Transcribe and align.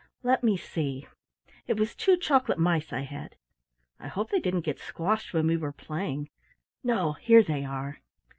Let 0.23 0.43
me 0.43 0.57
see 0.57 1.05
it 1.67 1.77
was 1.79 1.93
two 1.93 2.17
chocolate 2.17 2.57
mice 2.57 2.91
I 2.91 3.01
had 3.01 3.35
I 3.99 4.07
hope 4.07 4.31
they 4.31 4.39
didn't 4.39 4.65
get 4.65 4.79
squashed 4.79 5.31
when 5.31 5.45
we 5.45 5.57
were 5.57 5.71
playing! 5.71 6.31
No, 6.83 7.13
here 7.13 7.43
they 7.43 7.63
are." 7.63 8.01